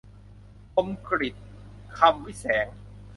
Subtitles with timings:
[0.73, 1.35] คมกฤษ
[1.97, 2.67] คำวิแสง